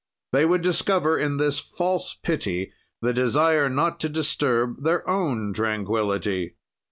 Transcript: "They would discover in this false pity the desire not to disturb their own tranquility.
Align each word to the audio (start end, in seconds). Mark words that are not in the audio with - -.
"They 0.33 0.47
would 0.47 0.63
discover 0.63 1.19
in 1.19 1.37
this 1.37 1.59
false 1.59 2.15
pity 2.15 2.73
the 3.03 3.13
desire 3.13 3.69
not 3.69 3.99
to 3.99 4.09
disturb 4.09 4.83
their 4.83 5.07
own 5.07 5.53
tranquility. 5.53 6.55